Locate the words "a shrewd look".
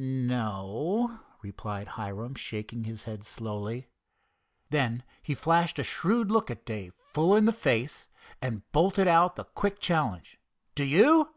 5.80-6.52